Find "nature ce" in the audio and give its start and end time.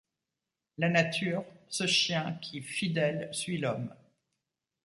0.89-1.85